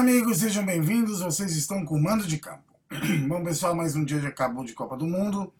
Amigos, 0.00 0.38
sejam 0.38 0.64
bem-vindos. 0.64 1.20
Vocês 1.20 1.54
estão 1.54 1.84
com 1.84 1.94
o 1.94 2.02
mando 2.02 2.26
de 2.26 2.38
campo. 2.38 2.74
Bom, 3.28 3.44
pessoal, 3.44 3.74
mais 3.74 3.94
um 3.94 4.02
dia 4.02 4.18
de 4.18 4.26
acabou 4.26 4.64
de 4.64 4.72
Copa 4.72 4.96
do 4.96 5.06
Mundo. 5.06 5.52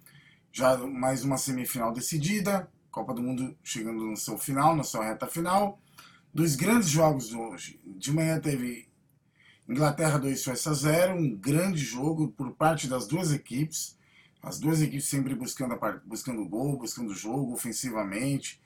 Já 0.50 0.78
mais 0.78 1.22
uma 1.22 1.36
semifinal 1.36 1.92
decidida. 1.92 2.66
Copa 2.90 3.12
do 3.12 3.22
Mundo 3.22 3.54
chegando 3.62 4.02
no 4.02 4.16
seu 4.16 4.38
final, 4.38 4.74
na 4.74 4.82
sua 4.82 5.04
reta 5.04 5.26
final. 5.26 5.78
Dos 6.32 6.56
grandes 6.56 6.88
jogos 6.88 7.34
hoje. 7.34 7.78
De 7.84 8.10
manhã 8.14 8.40
teve 8.40 8.88
Inglaterra 9.68 10.16
2, 10.16 10.40
Suécia 10.40 10.72
0. 10.72 11.16
Um 11.16 11.36
grande 11.36 11.84
jogo 11.84 12.28
por 12.28 12.50
parte 12.52 12.88
das 12.88 13.06
duas 13.06 13.34
equipes. 13.34 13.98
As 14.42 14.58
duas 14.58 14.80
equipes 14.80 15.04
sempre 15.04 15.34
buscando, 15.34 15.74
a, 15.74 16.00
buscando 16.06 16.48
gol, 16.48 16.78
buscando 16.78 17.12
jogo 17.12 17.52
ofensivamente. 17.52 18.58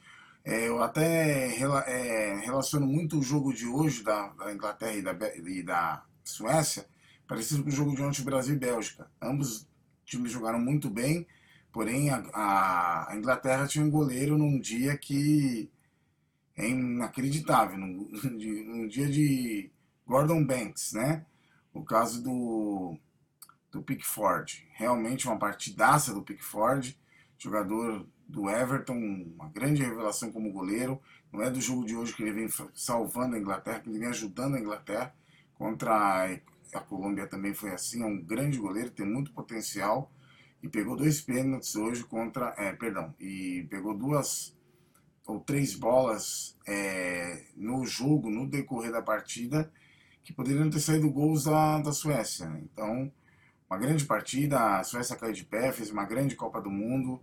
É, 0.44 0.68
eu 0.68 0.82
até 0.82 1.56
é, 1.56 2.34
relaciono 2.40 2.86
muito 2.86 3.18
o 3.18 3.22
jogo 3.22 3.52
de 3.52 3.66
hoje 3.66 4.02
da, 4.02 4.28
da 4.28 4.52
Inglaterra 4.52 4.92
e 4.94 5.02
da, 5.02 5.12
e 5.36 5.62
da, 5.62 6.04
Suécia, 6.22 6.86
parecido 7.26 7.62
com 7.62 7.70
o 7.70 7.72
jogo 7.72 7.94
de 7.94 8.02
ontem 8.02 8.22
Brasil 8.22 8.54
e 8.54 8.58
Bélgica. 8.58 9.10
Ambos 9.20 9.66
times 10.04 10.32
jogaram 10.32 10.60
muito 10.60 10.90
bem, 10.90 11.26
porém 11.72 12.10
a, 12.10 13.06
a 13.08 13.16
Inglaterra 13.16 13.66
tinha 13.66 13.84
um 13.84 13.90
goleiro 13.90 14.36
num 14.36 14.60
dia 14.60 14.96
que 14.98 15.70
é 16.56 16.68
inacreditável, 16.68 17.78
num, 17.78 18.10
num 18.66 18.86
dia 18.86 19.08
de 19.08 19.70
Gordon 20.06 20.44
Banks, 20.44 20.92
né? 20.92 21.24
O 21.72 21.82
caso 21.82 22.22
do, 22.22 22.98
do 23.72 23.82
Pickford. 23.82 24.66
Realmente 24.74 25.26
uma 25.26 25.38
partidaça 25.38 26.12
do 26.12 26.22
Pickford, 26.22 26.98
jogador 27.38 28.06
do 28.28 28.48
Everton, 28.48 28.94
uma 29.34 29.48
grande 29.48 29.82
revelação 29.82 30.32
como 30.32 30.52
goleiro. 30.52 31.00
Não 31.32 31.42
é 31.42 31.50
do 31.50 31.60
jogo 31.60 31.84
de 31.84 31.94
hoje 31.94 32.14
que 32.14 32.22
ele 32.22 32.32
vem 32.32 32.48
salvando 32.74 33.36
a 33.36 33.38
Inglaterra, 33.38 33.80
que 33.80 33.88
ele 33.88 33.98
vem 33.98 34.08
ajudando 34.08 34.56
a 34.56 34.60
Inglaterra. 34.60 35.14
Contra 35.54 36.40
a 36.72 36.80
Colômbia 36.80 37.26
também 37.26 37.54
foi 37.54 37.70
assim, 37.70 38.02
é 38.02 38.06
um 38.06 38.20
grande 38.20 38.58
goleiro, 38.58 38.90
tem 38.90 39.06
muito 39.06 39.32
potencial. 39.32 40.10
E 40.62 40.68
pegou 40.68 40.96
dois 40.96 41.20
pênaltis 41.20 41.76
hoje 41.76 42.04
contra. 42.04 42.54
É, 42.56 42.72
perdão, 42.72 43.14
e 43.20 43.66
pegou 43.68 43.96
duas 43.96 44.56
ou 45.26 45.40
três 45.40 45.74
bolas 45.74 46.56
é, 46.66 47.46
no 47.56 47.84
jogo, 47.86 48.30
no 48.30 48.46
decorrer 48.46 48.92
da 48.92 49.02
partida, 49.02 49.70
que 50.22 50.32
poderiam 50.32 50.68
ter 50.70 50.80
saído 50.80 51.10
gols 51.10 51.44
da, 51.44 51.80
da 51.80 51.92
Suécia. 51.92 52.46
Então, 52.62 53.12
uma 53.68 53.78
grande 53.78 54.04
partida, 54.04 54.78
a 54.78 54.84
Suécia 54.84 55.16
caiu 55.16 55.32
de 55.32 55.44
pé, 55.44 55.72
fez 55.72 55.90
uma 55.90 56.04
grande 56.04 56.34
Copa 56.34 56.60
do 56.60 56.70
Mundo 56.70 57.20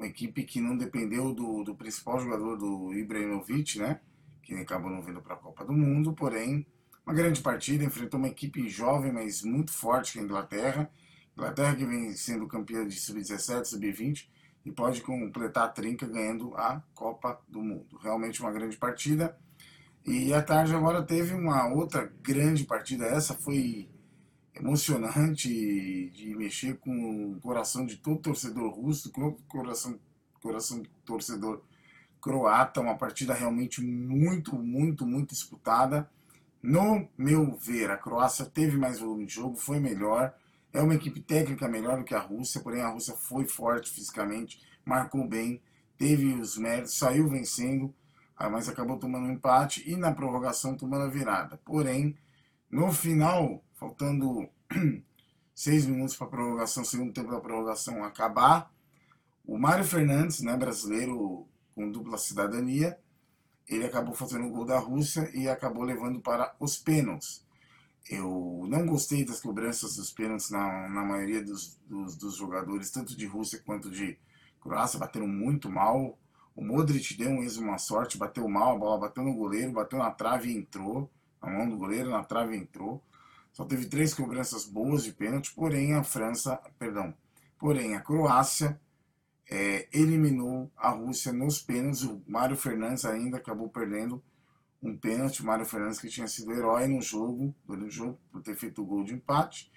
uma 0.00 0.06
equipe 0.06 0.44
que 0.44 0.62
não 0.62 0.76
dependeu 0.76 1.34
do, 1.34 1.62
do 1.62 1.74
principal 1.74 2.18
jogador 2.18 2.56
do 2.56 2.94
Ibrahimovic, 2.94 3.78
né? 3.78 4.00
Que 4.42 4.54
acabou 4.54 4.90
não 4.90 5.02
vindo 5.02 5.20
para 5.20 5.34
a 5.34 5.36
Copa 5.36 5.62
do 5.62 5.74
Mundo, 5.74 6.14
porém, 6.14 6.66
uma 7.04 7.14
grande 7.14 7.42
partida, 7.42 7.84
enfrentou 7.84 8.18
uma 8.18 8.28
equipe 8.28 8.66
jovem, 8.66 9.12
mas 9.12 9.42
muito 9.42 9.70
forte 9.70 10.12
que 10.12 10.18
é 10.18 10.22
a 10.22 10.24
Inglaterra. 10.24 10.90
Inglaterra 11.36 11.76
que 11.76 11.84
vem 11.84 12.14
sendo 12.14 12.46
campeã 12.46 12.86
de 12.86 12.98
sub-17, 12.98 13.66
sub-20 13.66 14.26
e 14.64 14.72
pode 14.72 15.02
completar 15.02 15.64
a 15.64 15.68
trinca 15.68 16.06
ganhando 16.06 16.54
a 16.56 16.82
Copa 16.94 17.38
do 17.46 17.60
Mundo. 17.62 17.98
Realmente 18.02 18.40
uma 18.40 18.52
grande 18.52 18.78
partida. 18.78 19.36
E 20.06 20.32
à 20.32 20.40
tarde 20.42 20.74
agora 20.74 21.02
teve 21.02 21.34
uma 21.34 21.68
outra 21.68 22.10
grande 22.22 22.64
partida. 22.64 23.04
Essa 23.04 23.34
foi 23.34 23.90
emocionante 24.60 26.10
de 26.10 26.34
mexer 26.36 26.78
com 26.78 27.32
o 27.32 27.40
coração 27.40 27.86
de 27.86 27.96
todo 27.96 28.20
torcedor 28.20 28.70
russo, 28.70 29.10
com 29.10 29.28
o 29.28 29.32
coração, 29.48 29.98
coração 30.40 30.82
do 30.82 30.88
torcedor 31.04 31.62
croata, 32.20 32.80
uma 32.80 32.96
partida 32.96 33.32
realmente 33.32 33.82
muito, 33.82 34.54
muito, 34.54 35.06
muito 35.06 35.30
disputada. 35.30 36.08
No 36.62 37.08
meu 37.16 37.56
ver, 37.56 37.90
a 37.90 37.96
Croácia 37.96 38.44
teve 38.44 38.76
mais 38.76 39.00
volume 39.00 39.24
de 39.24 39.34
jogo, 39.34 39.56
foi 39.56 39.80
melhor, 39.80 40.34
é 40.72 40.82
uma 40.82 40.94
equipe 40.94 41.20
técnica 41.20 41.66
melhor 41.66 41.98
do 41.98 42.04
que 42.04 42.14
a 42.14 42.20
Rússia, 42.20 42.60
porém 42.60 42.82
a 42.82 42.90
Rússia 42.90 43.14
foi 43.16 43.46
forte 43.46 43.90
fisicamente, 43.90 44.60
marcou 44.84 45.26
bem, 45.26 45.62
teve 45.96 46.34
os 46.34 46.58
méritos, 46.58 46.98
saiu 46.98 47.28
vencendo, 47.28 47.94
ah, 48.36 48.50
mas 48.50 48.68
acabou 48.68 48.98
tomando 48.98 49.26
um 49.26 49.32
empate 49.32 49.82
e 49.90 49.96
na 49.96 50.12
prorrogação 50.12 50.76
tomando 50.76 51.04
a 51.04 51.08
virada. 51.08 51.58
Porém, 51.64 52.14
no 52.70 52.92
final, 52.92 53.64
faltando 53.74 54.48
seis 55.54 55.86
minutos 55.86 56.16
para 56.16 56.26
a 56.26 56.30
prorrogação, 56.30 56.84
segundo 56.84 57.12
tempo 57.12 57.30
da 57.30 57.40
prorrogação 57.40 58.04
acabar, 58.04 58.72
o 59.44 59.58
Mário 59.58 59.84
Fernandes, 59.84 60.40
né, 60.40 60.56
brasileiro 60.56 61.48
com 61.74 61.90
dupla 61.90 62.16
cidadania, 62.16 62.96
ele 63.68 63.84
acabou 63.84 64.14
fazendo 64.14 64.46
o 64.46 64.50
gol 64.50 64.64
da 64.64 64.78
Rússia 64.78 65.30
e 65.34 65.48
acabou 65.48 65.82
levando 65.82 66.20
para 66.20 66.54
os 66.60 66.76
pênaltis. 66.76 67.44
Eu 68.08 68.64
não 68.68 68.86
gostei 68.86 69.24
das 69.24 69.40
cobranças 69.40 69.96
dos 69.96 70.10
pênaltis 70.12 70.50
na, 70.50 70.88
na 70.88 71.04
maioria 71.04 71.42
dos, 71.44 71.78
dos, 71.86 72.16
dos, 72.16 72.36
jogadores, 72.36 72.90
tanto 72.90 73.16
de 73.16 73.26
Rússia 73.26 73.62
quanto 73.64 73.90
de 73.90 74.18
Croácia, 74.60 74.98
bateram 74.98 75.28
muito 75.28 75.70
mal. 75.70 76.18
O 76.56 76.64
Modric 76.64 77.16
deu 77.16 77.30
mesmo 77.32 77.64
uma 77.64 77.78
sorte, 77.78 78.18
bateu 78.18 78.48
mal, 78.48 78.76
a 78.76 78.78
bola 78.78 79.00
bateu 79.00 79.22
no 79.22 79.34
goleiro, 79.34 79.72
bateu 79.72 79.98
na 79.98 80.10
trave 80.10 80.50
e 80.50 80.56
entrou. 80.56 81.10
Na 81.42 81.50
mão 81.50 81.68
do 81.68 81.76
goleiro, 81.76 82.10
na 82.10 82.22
trave 82.24 82.56
entrou. 82.56 83.02
Só 83.52 83.64
teve 83.64 83.86
três 83.86 84.14
cobranças 84.14 84.64
boas 84.64 85.04
de 85.04 85.12
pênalti, 85.12 85.52
porém 85.54 85.94
a 85.94 86.04
França, 86.04 86.56
perdão, 86.78 87.14
porém 87.58 87.96
a 87.96 88.00
Croácia 88.00 88.80
é, 89.50 89.88
eliminou 89.92 90.70
a 90.76 90.90
Rússia 90.90 91.32
nos 91.32 91.60
pênaltis. 91.60 92.02
O 92.02 92.22
Mário 92.26 92.56
Fernandes 92.56 93.04
ainda 93.04 93.38
acabou 93.38 93.68
perdendo 93.68 94.22
um 94.80 94.96
pênalti. 94.96 95.44
Mário 95.44 95.66
Fernandes 95.66 96.00
que 96.00 96.08
tinha 96.08 96.28
sido 96.28 96.52
herói 96.52 96.86
no 96.86 97.02
jogo, 97.02 97.54
durante 97.66 97.88
o 97.88 97.90
jogo, 97.90 98.18
por 98.30 98.40
ter 98.42 98.56
feito 98.56 98.80
o 98.82 98.86
gol 98.86 99.04
de 99.04 99.14
empate. 99.14 99.70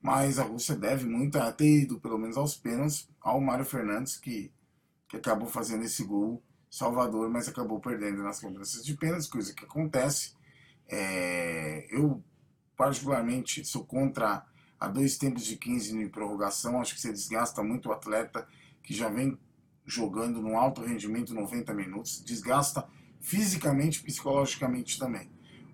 Mas 0.00 0.38
a 0.38 0.44
Rússia 0.44 0.74
deve 0.74 1.04
muito 1.04 1.36
a 1.36 1.52
ter 1.52 1.82
ido, 1.82 2.00
pelo 2.00 2.18
menos 2.18 2.38
aos 2.38 2.56
pênaltis, 2.56 3.06
ao 3.20 3.38
Mário 3.38 3.66
Fernandes, 3.66 4.16
que, 4.16 4.50
que 5.06 5.18
acabou 5.18 5.46
fazendo 5.46 5.84
esse 5.84 6.02
gol 6.04 6.42
salvador, 6.70 7.28
mas 7.28 7.48
acabou 7.48 7.80
perdendo 7.80 8.22
nas 8.22 8.40
cobranças 8.40 8.84
de 8.84 8.94
pênaltis, 8.96 9.28
coisa 9.28 9.52
que 9.52 9.64
acontece. 9.64 10.32
É, 10.90 11.86
eu 11.90 12.22
particularmente 12.76 13.64
sou 13.64 13.84
contra 13.84 14.44
a 14.78 14.88
dois 14.88 15.16
tempos 15.16 15.44
de 15.44 15.56
15 15.56 15.96
de 15.96 16.08
prorrogação, 16.08 16.80
acho 16.80 16.94
que 16.94 17.00
você 17.00 17.12
desgasta 17.12 17.62
muito 17.62 17.90
o 17.90 17.92
atleta 17.92 18.48
que 18.82 18.94
já 18.94 19.08
vem 19.08 19.38
jogando 19.84 20.40
no 20.40 20.56
alto 20.56 20.82
rendimento 20.82 21.34
90 21.34 21.72
minutos, 21.74 22.24
desgasta 22.24 22.88
fisicamente 23.20 24.02
psicologicamente 24.02 24.98
também. 24.98 25.30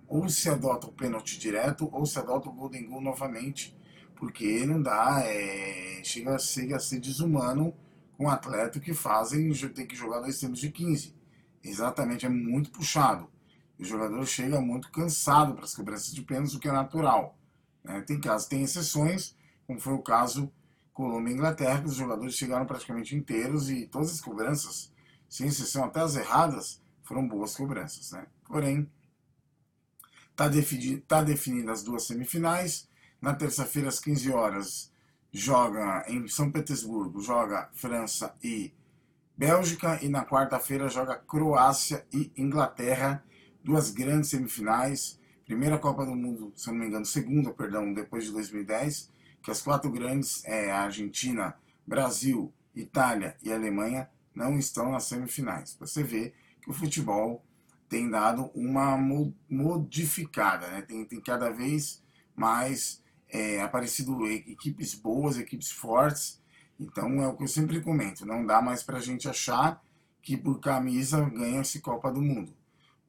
Ou 0.09 0.29
se 0.29 0.51
adota 0.51 0.89
o 0.89 0.93
pênalti 0.93 1.39
direto, 1.39 1.89
ou 1.93 2.05
se 2.05 2.19
adota 2.19 2.49
o 2.49 2.53
golden 2.53 2.87
goal 2.87 3.01
novamente, 3.01 3.77
porque 4.17 4.67
não 4.67 4.83
dá, 4.83 5.23
é, 5.25 6.03
chega, 6.05 6.39
chega 6.39 6.77
a 6.77 6.81
ser 6.81 7.01
desumano 7.01 7.75
com 8.17 8.25
um 8.25 8.31
atleta 8.31 8.81
que 8.81 8.93
fazem, 8.93 9.53
tem 9.75 9.87
que 9.87 9.97
jogar 9.97 10.21
dois 10.21 10.39
tempos 10.39 10.59
de 10.59 10.71
15. 10.71 11.15
Exatamente, 11.63 12.27
é 12.27 12.29
muito 12.29 12.71
puxado 12.71 13.29
o 13.79 13.85
jogador 13.85 14.25
chega 14.27 14.61
muito 14.61 14.91
cansado 14.91 15.55
para 15.55 15.65
as 15.65 15.75
cobranças 15.75 16.13
de 16.13 16.23
pênaltis, 16.23 16.55
o 16.55 16.61
que 16.61 16.69
é 16.69 16.73
natural. 16.73 17.39
Né? 17.85 18.01
Tem 18.03 18.21
casos, 18.21 18.49
tem 18.49 18.63
exceções, 18.63 19.37
como 19.67 19.81
foi 19.81 19.93
o 19.93 20.03
caso 20.03 20.51
Colômbia 20.93 21.31
e 21.31 21.35
Inglaterra, 21.35 21.83
que 21.83 21.89
os 21.89 21.95
jogadores 21.95 22.35
chegaram 22.35 22.65
praticamente 22.65 23.15
inteiros 23.15 23.69
e 23.69 23.87
todas 23.87 24.13
as 24.13 24.21
cobranças, 24.21 24.91
sem 25.29 25.49
exceção 25.49 25.85
até 25.85 26.01
as 26.01 26.17
erradas, 26.17 26.81
foram 27.03 27.29
boas 27.29 27.55
cobranças. 27.55 28.13
Né? 28.13 28.27
Porém, 28.45 28.91
está 30.31 30.49
definido, 30.49 31.03
tá 31.03 31.23
definidas 31.23 31.81
as 31.81 31.85
duas 31.85 32.07
semifinais. 32.07 32.89
Na 33.21 33.35
terça-feira, 33.35 33.89
às 33.89 34.01
15 34.01 34.31
horas, 34.33 34.93
joga 35.31 36.05
em 36.09 36.27
São 36.29 36.51
Petersburgo, 36.51 37.21
joga 37.21 37.69
França 37.75 38.35
e 38.43 38.73
Bélgica, 39.37 40.03
e 40.03 40.09
na 40.09 40.25
quarta-feira 40.25 40.89
joga 40.89 41.17
Croácia 41.17 42.07
e 42.11 42.33
Inglaterra 42.37 43.23
duas 43.67 43.91
grandes 43.91 44.31
semifinais, 44.31 45.19
primeira 45.45 45.77
Copa 45.77 46.07
do 46.07 46.15
Mundo, 46.15 46.53
se 46.55 46.69
não 46.69 46.77
me 46.77 46.87
engano, 46.87 47.05
segunda, 47.05 47.53
perdão, 47.53 47.93
depois 47.93 48.25
de 48.25 48.31
2010, 48.31 49.11
que 49.43 49.51
as 49.51 49.61
quatro 49.61 49.91
grandes, 49.91 50.45
é, 50.45 50.71
a 50.71 50.83
Argentina, 50.83 51.57
Brasil, 51.85 52.53
Itália 52.77 53.37
e 53.43 53.53
Alemanha, 53.53 54.09
não 54.33 54.57
estão 54.57 54.93
nas 54.93 55.07
semifinais. 55.07 55.77
Você 55.81 56.05
vê 56.05 56.33
que 56.63 56.71
o 56.71 56.73
futebol 56.73 57.45
tem 57.89 58.09
dado 58.09 58.53
uma 58.55 58.97
modificada, 59.51 60.69
né? 60.69 60.83
tem, 60.83 61.05
tem 61.05 61.21
cada 61.21 61.51
vez 61.51 62.01
mais 62.37 63.03
é, 63.29 63.61
aparecido 63.61 64.29
equipes 64.29 64.95
boas, 64.95 65.39
equipes 65.39 65.73
fortes. 65.73 66.41
Então 66.79 67.21
é 67.21 67.27
o 67.27 67.37
que 67.37 67.43
eu 67.43 67.49
sempre 67.49 67.81
comento, 67.81 68.25
não 68.25 68.47
dá 68.47 68.63
mais 68.63 68.85
para 68.85 68.99
a 68.99 69.03
gente 69.03 69.29
achar 69.29 69.83
que 70.23 70.37
por 70.37 70.61
camisa 70.61 71.29
ganha-se 71.31 71.81
Copa 71.81 72.13
do 72.13 72.23
Mundo. 72.23 72.55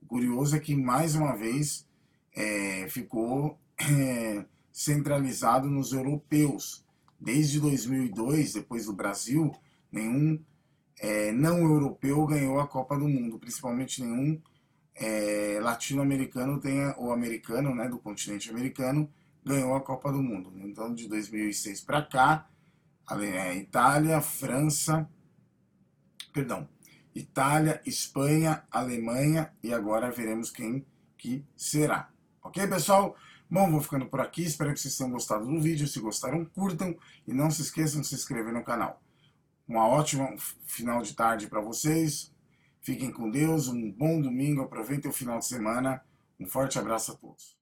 Curioso 0.07 0.56
é 0.56 0.59
que, 0.59 0.75
mais 0.75 1.15
uma 1.15 1.36
vez, 1.36 1.86
é, 2.36 2.88
ficou 2.89 3.59
é, 3.77 4.45
centralizado 4.71 5.69
nos 5.69 5.92
europeus. 5.92 6.86
Desde 7.19 7.59
2002, 7.59 8.54
depois 8.54 8.86
do 8.86 8.94
Brasil, 8.94 9.54
nenhum 9.92 10.39
é, 11.00 11.31
não 11.31 11.59
europeu 11.59 12.25
ganhou 12.25 12.59
a 12.59 12.68
Copa 12.68 12.98
do 12.98 13.07
Mundo, 13.07 13.39
principalmente 13.39 14.04
nenhum 14.04 14.42
é, 14.95 15.59
latino-americano 15.62 16.59
tenha, 16.59 16.95
ou 16.98 17.12
americano, 17.12 17.74
né, 17.74 17.88
do 17.88 18.00
continente 18.00 18.50
americano, 18.50 19.09
ganhou 19.44 19.75
a 19.75 19.81
Copa 19.81 20.12
do 20.12 20.21
Mundo. 20.21 20.51
Então, 20.57 20.94
de 20.94 21.07
2006 21.07 21.81
para 21.81 22.01
cá, 22.01 22.50
é, 23.12 23.56
Itália, 23.56 24.19
França, 24.21 25.09
perdão, 26.33 26.68
Itália, 27.18 27.81
Espanha, 27.84 28.64
Alemanha 28.69 29.52
e 29.64 29.74
agora 29.74 30.12
veremos 30.12 30.52
quem 30.52 30.86
que 31.18 31.44
será. 31.56 32.10
Ok, 32.44 32.66
pessoal? 32.68 33.16
Bom, 33.50 33.72
vou 33.72 33.81
ficando 33.81 34.06
por 34.06 34.22
aqui. 34.22 34.44
Espero 34.44 34.72
que 34.72 34.80
vocês 34.80 34.96
tenham 34.96 35.12
gostado 35.12 35.48
do 35.48 35.60
vídeo. 35.60 35.88
Se 35.88 36.00
gostaram, 36.00 36.46
curtam 36.46 36.96
e 37.25 37.34
não 37.34 37.50
se 37.50 37.64
esqueçam 37.64 38.02
de 38.02 38.08
se 38.08 38.14
inscrever 38.14 38.54
no 38.54 38.64
canal. 38.64 39.02
Uma 39.68 39.88
ótima 39.88 40.30
final 40.66 41.02
de 41.02 41.16
tarde 41.16 41.48
para 41.48 41.60
vocês. 41.60 42.31
Fiquem 42.81 43.12
com 43.12 43.31
Deus. 43.31 43.68
Um 43.68 43.92
bom 43.92 44.22
domingo. 44.22 44.62
Aproveitem 44.62 45.10
o 45.10 45.14
final 45.14 45.40
de 45.40 45.48
semana. 45.48 46.04
Um 46.40 46.46
forte 46.46 46.78
abraço 46.78 47.14
a 47.14 47.16
todos. 47.16 47.56